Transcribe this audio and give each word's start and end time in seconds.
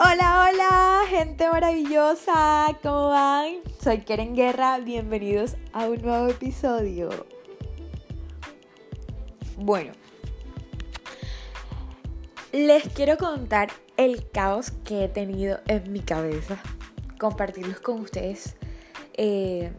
Hola, 0.00 0.48
hola, 0.48 1.00
gente 1.08 1.48
maravillosa, 1.48 2.68
¿cómo 2.84 3.08
van? 3.08 3.56
Soy 3.82 4.02
Keren 4.02 4.36
Guerra, 4.36 4.78
bienvenidos 4.78 5.56
a 5.72 5.86
un 5.86 6.00
nuevo 6.00 6.28
episodio. 6.28 7.08
Bueno, 9.56 9.90
les 12.52 12.88
quiero 12.90 13.16
contar 13.16 13.70
el 13.96 14.30
caos 14.30 14.70
que 14.70 15.02
he 15.02 15.08
tenido 15.08 15.58
en 15.66 15.92
mi 15.92 15.98
cabeza, 15.98 16.62
compartirlos 17.18 17.80
con 17.80 17.98
ustedes, 18.02 18.54
eh, 19.14 19.72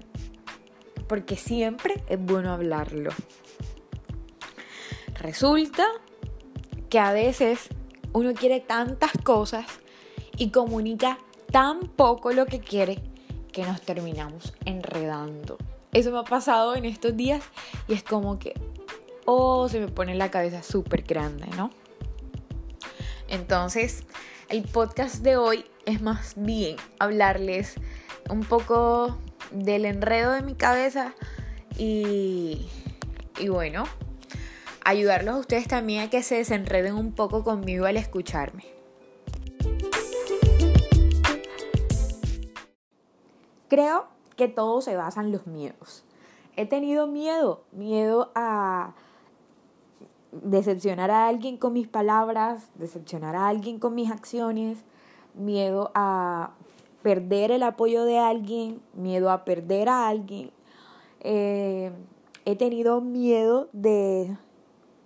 porque 1.07 1.37
siempre 1.37 2.03
es 2.09 2.19
bueno 2.19 2.51
hablarlo. 2.51 3.11
Resulta 5.21 5.87
que 6.89 6.99
a 6.99 7.13
veces 7.13 7.69
uno 8.11 8.33
quiere 8.33 8.59
tantas 8.59 9.13
cosas 9.23 9.79
y 10.39 10.49
comunica 10.49 11.19
tan 11.51 11.81
poco 11.81 12.31
lo 12.31 12.47
que 12.47 12.59
quiere 12.59 13.03
que 13.51 13.63
nos 13.63 13.81
terminamos 13.81 14.53
enredando. 14.65 15.57
Eso 15.91 16.11
me 16.11 16.19
ha 16.19 16.23
pasado 16.23 16.75
en 16.75 16.85
estos 16.85 17.15
días 17.15 17.43
y 17.87 17.93
es 17.93 18.03
como 18.03 18.39
que, 18.39 18.53
oh, 19.25 19.67
se 19.69 19.79
me 19.79 19.89
pone 19.89 20.15
la 20.15 20.31
cabeza 20.31 20.63
súper 20.63 21.03
grande, 21.03 21.47
¿no? 21.57 21.71
Entonces, 23.27 24.03
el 24.49 24.63
podcast 24.63 25.17
de 25.17 25.37
hoy 25.37 25.65
es 25.85 26.01
más 26.01 26.33
bien 26.37 26.77
hablarles 26.99 27.75
un 28.29 28.41
poco 28.41 29.17
del 29.51 29.85
enredo 29.85 30.31
de 30.31 30.41
mi 30.41 30.55
cabeza 30.55 31.13
y, 31.77 32.67
y 33.39 33.49
bueno, 33.49 33.83
ayudarlos 34.85 35.35
a 35.35 35.39
ustedes 35.39 35.67
también 35.67 36.03
a 36.03 36.09
que 36.09 36.23
se 36.23 36.35
desenreden 36.35 36.95
un 36.95 37.11
poco 37.11 37.43
conmigo 37.43 37.85
al 37.85 37.97
escucharme. 37.97 38.78
Creo 43.69 44.07
que 44.35 44.47
todo 44.47 44.81
se 44.81 44.95
basa 44.95 45.21
en 45.21 45.31
los 45.31 45.47
miedos. 45.47 46.03
He 46.55 46.65
tenido 46.65 47.07
miedo, 47.07 47.63
miedo 47.71 48.31
a 48.35 48.93
decepcionar 50.31 51.11
a 51.11 51.27
alguien 51.27 51.57
con 51.57 51.73
mis 51.73 51.87
palabras, 51.87 52.69
decepcionar 52.75 53.35
a 53.35 53.47
alguien 53.47 53.79
con 53.79 53.95
mis 53.95 54.11
acciones, 54.11 54.83
miedo 55.35 55.91
a 55.95 56.51
perder 57.01 57.51
el 57.51 57.63
apoyo 57.63 58.03
de 58.03 58.19
alguien, 58.19 58.81
miedo 58.93 59.31
a 59.31 59.45
perder 59.45 59.87
a 59.87 60.07
alguien. 60.07 60.51
Eh, 61.21 61.91
he 62.45 62.55
tenido 62.55 63.01
miedo 63.01 63.69
de 63.71 64.35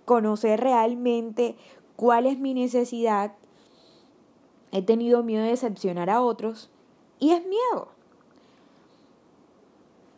conocer 0.04 0.60
realmente 0.60 1.56
cuál 1.96 2.26
es 2.26 2.38
mi 2.38 2.54
necesidad. 2.54 3.34
He 4.72 4.82
tenido 4.82 5.22
miedo 5.22 5.44
de 5.44 5.50
decepcionar 5.50 6.10
a 6.10 6.20
otros 6.20 6.70
y 7.20 7.32
es 7.32 7.44
miedo. 7.46 7.88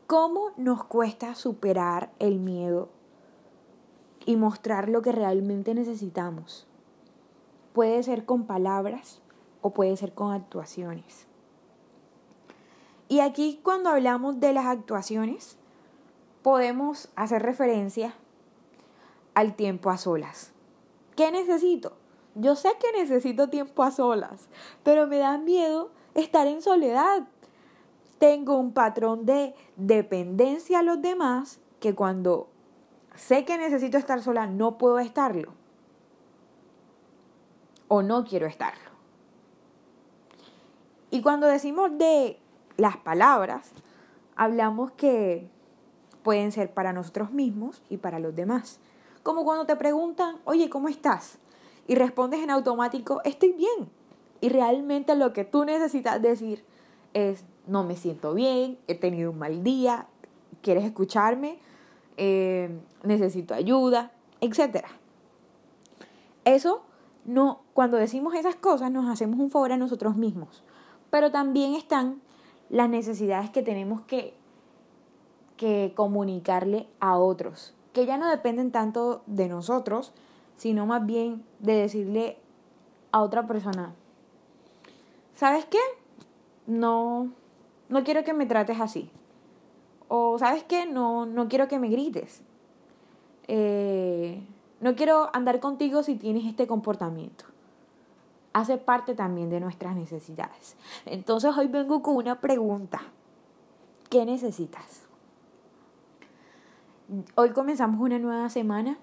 ¿Cómo 0.06 0.52
nos 0.56 0.84
cuesta 0.84 1.34
superar 1.34 2.12
el 2.20 2.38
miedo 2.38 2.90
y 4.24 4.36
mostrar 4.36 4.88
lo 4.88 5.02
que 5.02 5.10
realmente 5.10 5.74
necesitamos? 5.74 6.68
Puede 7.72 8.04
ser 8.04 8.24
con 8.24 8.46
palabras 8.46 9.20
o 9.62 9.70
puede 9.70 9.96
ser 9.96 10.14
con 10.14 10.32
actuaciones. 10.32 11.26
Y 13.08 13.18
aquí 13.18 13.58
cuando 13.64 13.90
hablamos 13.90 14.38
de 14.38 14.52
las 14.52 14.66
actuaciones, 14.66 15.56
podemos 16.42 17.08
hacer 17.16 17.42
referencia 17.42 18.14
al 19.34 19.56
tiempo 19.56 19.90
a 19.90 19.98
solas. 19.98 20.52
¿Qué 21.16 21.32
necesito? 21.32 21.94
Yo 22.36 22.54
sé 22.54 22.70
que 22.80 22.96
necesito 22.96 23.48
tiempo 23.48 23.82
a 23.82 23.90
solas, 23.90 24.48
pero 24.84 25.08
me 25.08 25.18
da 25.18 25.36
miedo 25.36 25.90
estar 26.14 26.46
en 26.46 26.62
soledad 26.62 27.26
tengo 28.18 28.56
un 28.56 28.72
patrón 28.72 29.26
de 29.26 29.54
dependencia 29.76 30.80
a 30.80 30.82
los 30.82 31.00
demás 31.00 31.60
que 31.80 31.94
cuando 31.94 32.48
sé 33.14 33.44
que 33.44 33.58
necesito 33.58 33.98
estar 33.98 34.22
sola 34.22 34.46
no 34.46 34.78
puedo 34.78 34.98
estarlo. 34.98 35.52
O 37.88 38.02
no 38.02 38.24
quiero 38.24 38.46
estarlo. 38.46 38.90
Y 41.10 41.22
cuando 41.22 41.46
decimos 41.46 41.96
de 41.96 42.38
las 42.76 42.96
palabras, 42.96 43.70
hablamos 44.34 44.90
que 44.92 45.48
pueden 46.22 46.50
ser 46.50 46.74
para 46.74 46.92
nosotros 46.92 47.30
mismos 47.30 47.82
y 47.88 47.98
para 47.98 48.18
los 48.18 48.34
demás. 48.34 48.80
Como 49.22 49.44
cuando 49.44 49.66
te 49.66 49.76
preguntan, 49.76 50.36
oye, 50.44 50.68
¿cómo 50.68 50.88
estás? 50.88 51.38
Y 51.86 51.94
respondes 51.94 52.40
en 52.42 52.50
automático, 52.50 53.20
estoy 53.24 53.52
bien. 53.52 53.88
Y 54.40 54.48
realmente 54.48 55.14
lo 55.14 55.32
que 55.32 55.44
tú 55.44 55.64
necesitas 55.64 56.20
decir 56.20 56.64
es, 57.14 57.44
no 57.66 57.84
me 57.84 57.96
siento 57.96 58.34
bien, 58.34 58.78
he 58.86 58.94
tenido 58.94 59.30
un 59.30 59.38
mal 59.38 59.62
día, 59.62 60.06
quieres 60.62 60.84
escucharme, 60.84 61.58
eh, 62.16 62.70
necesito 63.02 63.54
ayuda, 63.54 64.12
etc. 64.40 64.84
Eso 66.44 66.82
no, 67.24 67.60
cuando 67.74 67.96
decimos 67.96 68.34
esas 68.34 68.54
cosas 68.54 68.90
nos 68.90 69.08
hacemos 69.08 69.40
un 69.40 69.50
favor 69.50 69.72
a 69.72 69.76
nosotros 69.76 70.16
mismos, 70.16 70.62
pero 71.10 71.30
también 71.30 71.74
están 71.74 72.20
las 72.70 72.88
necesidades 72.88 73.50
que 73.50 73.62
tenemos 73.62 74.00
que, 74.02 74.34
que 75.56 75.92
comunicarle 75.96 76.88
a 77.00 77.18
otros, 77.18 77.74
que 77.92 78.06
ya 78.06 78.16
no 78.16 78.28
dependen 78.28 78.70
tanto 78.70 79.22
de 79.26 79.48
nosotros, 79.48 80.12
sino 80.56 80.86
más 80.86 81.04
bien 81.04 81.44
de 81.58 81.74
decirle 81.74 82.38
a 83.12 83.22
otra 83.22 83.46
persona, 83.46 83.94
¿sabes 85.34 85.64
qué? 85.64 85.78
No, 86.66 87.30
no 87.88 88.04
quiero 88.04 88.24
que 88.24 88.32
me 88.32 88.46
trates 88.46 88.80
así. 88.80 89.10
O, 90.08 90.38
¿sabes 90.38 90.64
qué? 90.64 90.86
No, 90.86 91.26
no 91.26 91.48
quiero 91.48 91.68
que 91.68 91.78
me 91.78 91.88
grites. 91.88 92.42
Eh, 93.48 94.42
no 94.80 94.94
quiero 94.94 95.30
andar 95.32 95.60
contigo 95.60 96.02
si 96.02 96.16
tienes 96.16 96.44
este 96.46 96.66
comportamiento. 96.66 97.44
Hace 98.52 98.78
parte 98.78 99.14
también 99.14 99.50
de 99.50 99.60
nuestras 99.60 99.94
necesidades. 99.96 100.76
Entonces 101.04 101.56
hoy 101.56 101.68
vengo 101.68 102.02
con 102.02 102.16
una 102.16 102.40
pregunta. 102.40 103.00
¿Qué 104.10 104.24
necesitas? 104.24 105.02
Hoy 107.34 107.50
comenzamos 107.50 108.00
una 108.00 108.18
nueva 108.18 108.48
semana 108.48 108.98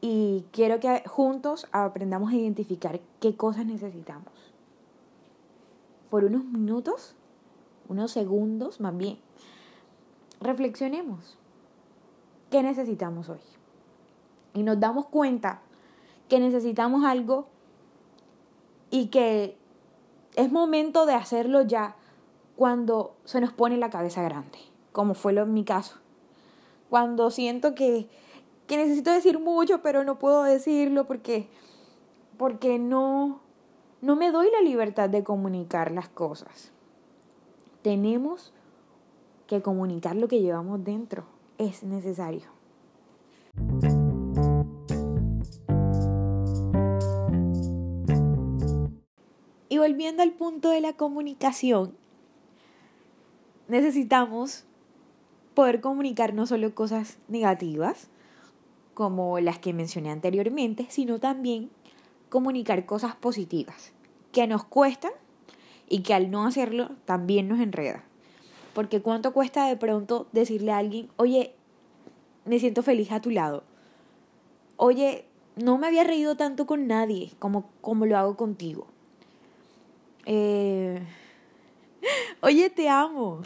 y 0.00 0.44
quiero 0.52 0.80
que 0.80 1.02
juntos 1.06 1.66
aprendamos 1.72 2.32
a 2.32 2.36
identificar 2.36 3.00
qué 3.20 3.36
cosas 3.36 3.66
necesitamos. 3.66 4.32
Por 6.10 6.24
unos 6.24 6.44
minutos 6.44 7.16
unos 7.88 8.10
segundos 8.12 8.80
más 8.80 8.96
bien, 8.96 9.18
reflexionemos. 10.40 11.38
¿Qué 12.50 12.62
necesitamos 12.62 13.28
hoy? 13.28 13.40
Y 14.52 14.62
nos 14.62 14.78
damos 14.78 15.06
cuenta 15.06 15.62
que 16.28 16.38
necesitamos 16.40 17.04
algo 17.04 17.48
y 18.90 19.06
que 19.06 19.56
es 20.36 20.52
momento 20.52 21.06
de 21.06 21.14
hacerlo 21.14 21.62
ya 21.62 21.96
cuando 22.56 23.16
se 23.24 23.40
nos 23.40 23.52
pone 23.52 23.76
la 23.76 23.90
cabeza 23.90 24.22
grande, 24.22 24.58
como 24.92 25.14
fue 25.14 25.32
lo 25.32 25.42
en 25.42 25.54
mi 25.54 25.64
caso. 25.64 25.96
Cuando 26.90 27.30
siento 27.30 27.74
que, 27.74 28.08
que 28.66 28.76
necesito 28.76 29.10
decir 29.10 29.40
mucho, 29.40 29.82
pero 29.82 30.04
no 30.04 30.18
puedo 30.18 30.44
decirlo 30.44 31.06
porque, 31.06 31.48
porque 32.36 32.78
no, 32.78 33.40
no 34.00 34.14
me 34.14 34.30
doy 34.30 34.48
la 34.52 34.60
libertad 34.60 35.08
de 35.08 35.24
comunicar 35.24 35.90
las 35.90 36.08
cosas 36.08 36.73
tenemos 37.84 38.54
que 39.46 39.60
comunicar 39.60 40.16
lo 40.16 40.26
que 40.26 40.40
llevamos 40.40 40.82
dentro. 40.82 41.26
Es 41.58 41.82
necesario. 41.82 42.48
Y 49.68 49.76
volviendo 49.76 50.22
al 50.22 50.32
punto 50.32 50.70
de 50.70 50.80
la 50.80 50.94
comunicación, 50.94 51.94
necesitamos 53.68 54.64
poder 55.52 55.82
comunicar 55.82 56.32
no 56.32 56.46
solo 56.46 56.74
cosas 56.74 57.18
negativas, 57.28 58.08
como 58.94 59.40
las 59.40 59.58
que 59.58 59.74
mencioné 59.74 60.10
anteriormente, 60.10 60.86
sino 60.88 61.18
también 61.18 61.68
comunicar 62.30 62.86
cosas 62.86 63.14
positivas 63.14 63.92
que 64.32 64.46
nos 64.46 64.64
cuestan 64.64 65.12
y 65.88 66.00
que 66.00 66.14
al 66.14 66.30
no 66.30 66.46
hacerlo 66.46 66.90
también 67.04 67.48
nos 67.48 67.60
enreda. 67.60 68.04
Porque 68.74 69.00
cuánto 69.00 69.32
cuesta 69.32 69.66
de 69.66 69.76
pronto 69.76 70.26
decirle 70.32 70.72
a 70.72 70.78
alguien, 70.78 71.08
oye, 71.16 71.54
me 72.44 72.58
siento 72.58 72.82
feliz 72.82 73.12
a 73.12 73.20
tu 73.20 73.30
lado. 73.30 73.62
Oye, 74.76 75.24
no 75.56 75.78
me 75.78 75.86
había 75.86 76.04
reído 76.04 76.36
tanto 76.36 76.66
con 76.66 76.86
nadie 76.86 77.30
como, 77.38 77.70
como 77.80 78.06
lo 78.06 78.18
hago 78.18 78.36
contigo. 78.36 78.86
Eh, 80.26 81.00
oye, 82.40 82.70
te 82.70 82.88
amo. 82.88 83.42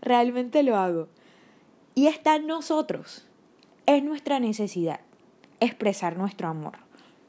Realmente 0.00 0.62
lo 0.62 0.76
hago. 0.76 1.08
Y 1.94 2.06
está 2.06 2.36
en 2.36 2.46
nosotros. 2.46 3.26
Es 3.86 4.02
nuestra 4.02 4.38
necesidad 4.40 5.00
expresar 5.62 6.16
nuestro 6.16 6.48
amor, 6.48 6.78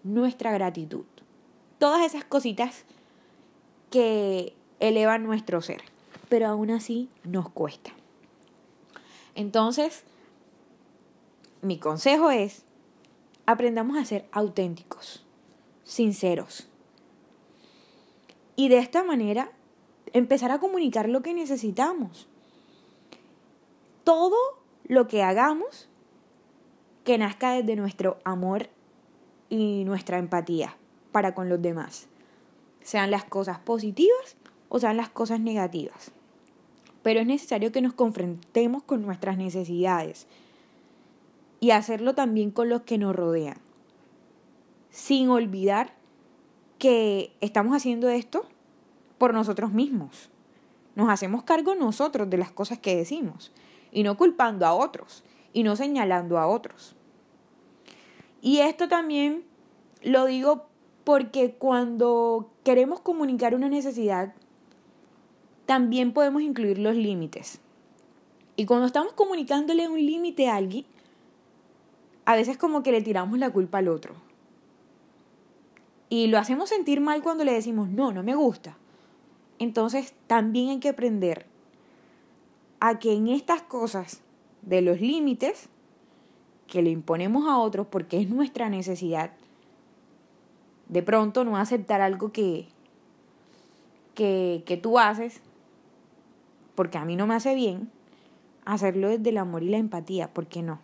nuestra 0.03 0.51
gratitud. 0.51 1.05
Todas 1.77 2.03
esas 2.03 2.25
cositas 2.25 2.83
que 3.93 4.55
elevan 4.79 5.21
nuestro 5.23 5.61
ser, 5.61 5.83
pero 6.27 6.47
aún 6.47 6.71
así 6.71 7.09
nos 7.23 7.47
cuesta. 7.47 7.91
Entonces, 9.35 10.03
mi 11.61 11.77
consejo 11.77 12.31
es, 12.31 12.63
aprendamos 13.45 13.99
a 13.99 14.05
ser 14.05 14.25
auténticos, 14.31 15.23
sinceros. 15.83 16.67
Y 18.55 18.69
de 18.69 18.79
esta 18.79 19.03
manera, 19.03 19.51
empezar 20.11 20.49
a 20.49 20.59
comunicar 20.59 21.07
lo 21.07 21.21
que 21.21 21.35
necesitamos. 21.35 22.27
Todo 24.03 24.37
lo 24.85 25.07
que 25.07 25.21
hagamos 25.21 25.87
que 27.03 27.19
nazca 27.19 27.51
desde 27.51 27.75
nuestro 27.75 28.17
amor 28.23 28.69
y 29.51 29.83
nuestra 29.85 30.17
empatía 30.17 30.77
para 31.11 31.35
con 31.35 31.47
los 31.47 31.61
demás. 31.61 32.07
Sean 32.83 33.11
las 33.11 33.23
cosas 33.23 33.59
positivas 33.59 34.37
o 34.69 34.79
sean 34.79 34.97
las 34.97 35.09
cosas 35.09 35.39
negativas. 35.39 36.11
Pero 37.01 37.19
es 37.19 37.25
necesario 37.25 37.71
que 37.71 37.81
nos 37.81 37.93
confrontemos 37.93 38.83
con 38.83 39.01
nuestras 39.01 39.37
necesidades 39.37 40.27
y 41.59 41.71
hacerlo 41.71 42.13
también 42.13 42.51
con 42.51 42.69
los 42.69 42.81
que 42.81 42.97
nos 42.97 43.15
rodean. 43.15 43.57
Sin 44.89 45.29
olvidar 45.29 45.95
que 46.77 47.33
estamos 47.39 47.75
haciendo 47.75 48.09
esto 48.09 48.45
por 49.17 49.33
nosotros 49.33 49.71
mismos. 49.71 50.29
Nos 50.95 51.09
hacemos 51.09 51.43
cargo 51.43 51.75
nosotros 51.75 52.29
de 52.29 52.37
las 52.37 52.51
cosas 52.51 52.79
que 52.79 52.95
decimos 52.95 53.51
y 53.91 54.03
no 54.03 54.17
culpando 54.17 54.65
a 54.65 54.73
otros 54.73 55.23
y 55.53 55.63
no 55.63 55.75
señalando 55.75 56.37
a 56.37 56.47
otros. 56.47 56.95
Y 58.41 58.59
esto 58.59 58.89
también 58.89 59.45
lo 60.01 60.25
digo 60.25 60.67
porque 61.03 61.53
cuando 61.53 62.49
queremos 62.63 62.99
comunicar 62.99 63.55
una 63.55 63.69
necesidad, 63.69 64.33
también 65.65 66.13
podemos 66.13 66.41
incluir 66.41 66.79
los 66.79 66.95
límites. 66.95 67.59
Y 68.55 68.65
cuando 68.65 68.85
estamos 68.85 69.13
comunicándole 69.13 69.87
un 69.87 70.05
límite 70.05 70.47
a 70.47 70.55
alguien, 70.55 70.85
a 72.25 72.35
veces 72.35 72.57
como 72.57 72.83
que 72.83 72.91
le 72.91 73.01
tiramos 73.01 73.37
la 73.39 73.51
culpa 73.51 73.79
al 73.79 73.87
otro. 73.87 74.13
Y 76.09 76.27
lo 76.27 76.37
hacemos 76.37 76.69
sentir 76.69 77.01
mal 77.01 77.23
cuando 77.23 77.43
le 77.43 77.53
decimos, 77.53 77.89
no, 77.89 78.13
no 78.13 78.23
me 78.23 78.35
gusta. 78.35 78.77
Entonces 79.59 80.13
también 80.27 80.69
hay 80.69 80.79
que 80.79 80.89
aprender 80.89 81.45
a 82.79 82.99
que 82.99 83.13
en 83.13 83.27
estas 83.27 83.61
cosas 83.61 84.21
de 84.61 84.81
los 84.81 85.01
límites 85.01 85.69
que 86.67 86.81
le 86.81 86.89
imponemos 86.89 87.47
a 87.47 87.57
otros 87.57 87.87
porque 87.87 88.19
es 88.19 88.29
nuestra 88.29 88.69
necesidad, 88.69 89.31
de 90.93 91.01
pronto 91.01 91.43
no 91.43 91.57
aceptar 91.57 92.01
algo 92.01 92.31
que, 92.31 92.67
que, 94.13 94.61
que 94.67 94.77
tú 94.77 94.99
haces 94.99 95.41
porque 96.75 96.99
a 96.99 97.05
mí 97.05 97.15
no 97.15 97.25
me 97.25 97.33
hace 97.33 97.55
bien, 97.55 97.89
hacerlo 98.63 99.09
desde 99.09 99.31
el 99.31 99.39
amor 99.39 99.63
y 99.63 99.69
la 99.69 99.77
empatía, 99.77 100.27
¿por 100.27 100.45
qué 100.45 100.61
no? 100.61 100.79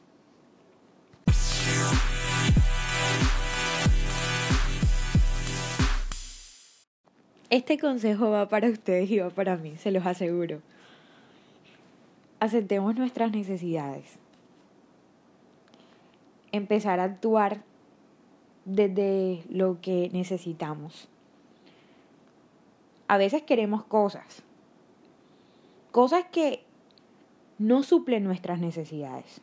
Este 7.51 7.77
consejo 7.77 8.31
va 8.31 8.49
para 8.49 8.67
ustedes 8.69 9.11
y 9.11 9.19
va 9.19 9.29
para 9.29 9.57
mí, 9.57 9.77
se 9.77 9.91
los 9.91 10.07
aseguro. 10.07 10.61
Aceptemos 12.39 12.95
nuestras 12.95 13.31
necesidades. 13.31 14.17
Empezar 16.51 16.99
a 16.99 17.03
actuar 17.03 17.68
desde 18.69 19.43
lo 19.49 19.81
que 19.81 20.09
necesitamos. 20.13 21.07
A 23.07 23.17
veces 23.17 23.41
queremos 23.41 23.83
cosas, 23.83 24.43
cosas 25.91 26.25
que 26.31 26.63
no 27.57 27.81
suplen 27.81 28.23
nuestras 28.23 28.59
necesidades. 28.59 29.41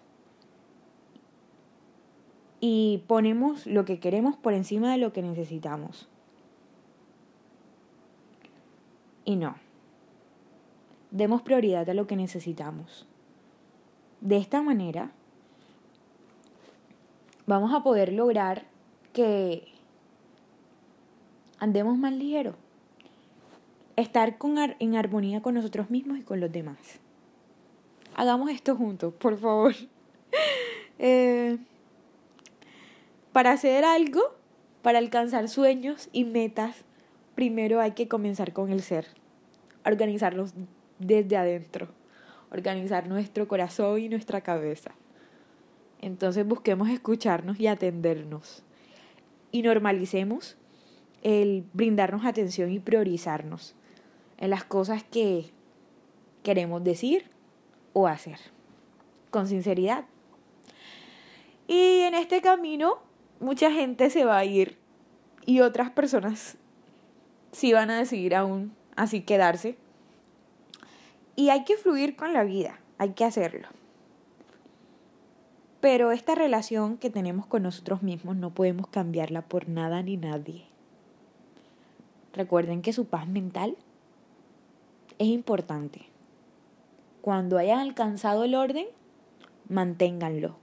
Y 2.61 3.03
ponemos 3.09 3.67
lo 3.67 3.85
que 3.85 3.99
queremos 3.99 4.37
por 4.37 4.55
encima 4.55 4.93
de 4.93 4.99
lo 4.99 5.13
que 5.13 5.23
necesitamos. 5.23 6.09
Y 9.25 9.37
no. 9.37 9.57
Demos 11.11 11.43
prioridad 11.43 11.91
a 11.91 11.95
lo 11.95 12.07
que 12.07 12.17
necesitamos. 12.17 13.07
De 14.21 14.37
esta 14.37 14.63
manera, 14.63 15.11
vamos 17.47 17.75
a 17.75 17.83
poder 17.83 18.13
lograr 18.13 18.76
que 19.17 19.67
andemos 21.59 21.97
más 21.97 22.13
ligero. 22.13 22.55
Estar 23.97 24.37
con 24.37 24.59
en 24.59 24.95
armonía 24.95 25.41
con 25.41 25.55
nosotros 25.55 25.89
mismos 25.89 26.19
y 26.19 26.23
con 26.23 26.39
los 26.39 26.53
demás. 26.53 26.77
Hagamos 28.15 28.51
esto 28.51 28.77
juntos, 28.77 29.15
por 29.15 29.39
favor. 29.39 29.75
Eh, 30.99 31.59
para 33.35 33.53
hacer 33.53 33.85
algo, 33.85 34.23
para 34.81 34.97
alcanzar 34.97 35.47
sueños 35.51 36.09
y 36.11 36.25
metas, 36.25 36.87
primero 37.35 37.83
hay 37.83 37.93
que 37.93 38.09
comenzar 38.09 38.55
con 38.55 38.71
el 38.71 38.81
ser. 38.81 39.07
Organizarlos 39.85 40.55
desde 40.99 41.37
adentro. 41.37 41.89
Organizar 42.51 43.09
nuestro 43.09 43.47
corazón 43.47 43.99
y 44.01 44.09
nuestra 44.09 44.41
cabeza. 44.41 44.93
Entonces 46.01 46.47
busquemos 46.47 46.89
escucharnos 46.89 47.61
y 47.61 47.67
atendernos 47.67 48.65
y 49.53 49.63
normalicemos 49.63 50.57
el 51.23 51.65
brindarnos 51.73 52.25
atención 52.25 52.71
y 52.71 52.79
priorizarnos 52.79 53.75
en 54.39 54.51
las 54.51 54.65
cosas 54.65 55.03
que 55.05 55.51
queremos 56.43 56.85
decir 56.85 57.31
o 57.93 58.07
hacer, 58.07 58.39
con 59.31 59.49
sinceridad. 59.49 60.05
Y 61.67 62.01
en 62.01 62.15
este 62.15 62.41
camino 62.41 62.99
mucha 63.41 63.73
gente 63.73 64.11
se 64.11 64.25
va 64.25 64.39
a 64.39 64.45
ir 64.45 64.79
y 65.45 65.61
otras 65.61 65.91
personas 65.91 66.57
sí 67.53 67.73
van 67.73 67.91
a 67.91 67.99
decidir 67.99 68.35
aún 68.35 68.75
así 68.97 69.23
quedarse. 69.23 69.77
Y 71.35 71.51
hay 71.51 71.65
que 71.65 71.77
fluir 71.77 72.17
con 72.17 72.33
la 72.33 72.45
vida, 72.45 72.81
hay 72.99 73.13
que 73.13 73.25
hacerlo. 73.25 73.69
Pero 75.89 76.11
esta 76.11 76.35
relación 76.35 76.97
que 76.97 77.11
tenemos 77.11 77.47
con 77.47 77.63
nosotros 77.63 78.03
mismos 78.03 78.35
no 78.35 78.53
podemos 78.53 78.89
cambiarla 78.89 79.43
por 79.43 79.69
nada 79.69 80.03
ni 80.03 80.17
nadie. 80.17 80.65
Recuerden 82.33 82.83
que 82.83 82.93
su 82.93 83.05
paz 83.05 83.29
mental 83.29 83.77
es 85.21 85.29
importante. 85.29 86.07
Cuando 87.21 87.57
hayan 87.57 87.79
alcanzado 87.79 88.43
el 88.43 88.57
orden, 88.57 88.87
manténganlo. 89.69 90.57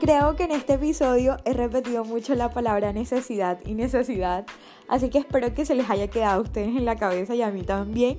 Creo 0.00 0.36
que 0.36 0.44
en 0.44 0.50
este 0.50 0.74
episodio 0.74 1.38
he 1.46 1.54
repetido 1.54 2.04
mucho 2.04 2.34
la 2.34 2.50
palabra 2.50 2.92
necesidad 2.92 3.58
y 3.64 3.72
necesidad, 3.72 4.44
así 4.86 5.08
que 5.08 5.16
espero 5.16 5.54
que 5.54 5.64
se 5.64 5.74
les 5.74 5.88
haya 5.88 6.08
quedado 6.08 6.40
a 6.40 6.42
ustedes 6.42 6.76
en 6.76 6.84
la 6.84 6.96
cabeza 6.96 7.34
y 7.34 7.40
a 7.40 7.50
mí 7.50 7.62
también. 7.62 8.18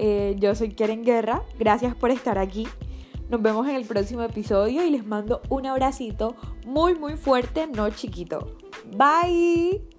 Eh, 0.00 0.36
yo 0.38 0.54
soy 0.54 0.70
Keren 0.70 1.04
Guerra, 1.04 1.42
gracias 1.58 1.94
por 1.96 2.12
estar 2.12 2.38
aquí. 2.38 2.68
Nos 3.28 3.42
vemos 3.42 3.68
en 3.68 3.74
el 3.74 3.84
próximo 3.84 4.22
episodio 4.22 4.84
y 4.84 4.90
les 4.90 5.04
mando 5.04 5.42
un 5.50 5.66
abracito 5.66 6.36
muy 6.64 6.94
muy 6.94 7.16
fuerte, 7.16 7.66
no 7.66 7.90
chiquito. 7.90 8.56
Bye. 8.96 9.97